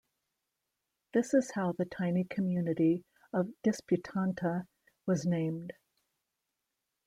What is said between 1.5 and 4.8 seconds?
how the tiny community of Disputanta